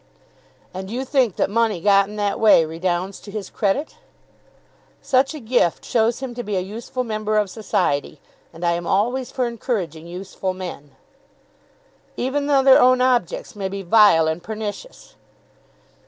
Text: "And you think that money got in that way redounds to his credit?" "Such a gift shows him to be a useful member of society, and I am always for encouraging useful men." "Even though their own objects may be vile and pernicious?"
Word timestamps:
"And 0.73 0.89
you 0.89 1.05
think 1.05 1.35
that 1.35 1.47
money 1.47 1.79
got 1.79 2.07
in 2.09 2.15
that 2.15 2.39
way 2.39 2.65
redounds 2.65 3.19
to 3.19 3.29
his 3.29 3.51
credit?" 3.51 3.97
"Such 4.99 5.35
a 5.35 5.39
gift 5.39 5.85
shows 5.85 6.21
him 6.21 6.33
to 6.33 6.41
be 6.41 6.57
a 6.57 6.61
useful 6.61 7.03
member 7.03 7.37
of 7.37 7.51
society, 7.51 8.19
and 8.51 8.65
I 8.65 8.71
am 8.71 8.87
always 8.87 9.29
for 9.31 9.45
encouraging 9.47 10.07
useful 10.07 10.55
men." 10.55 10.95
"Even 12.17 12.47
though 12.47 12.63
their 12.63 12.81
own 12.81 12.99
objects 12.99 13.55
may 13.55 13.69
be 13.69 13.83
vile 13.83 14.27
and 14.27 14.41
pernicious?" 14.41 15.13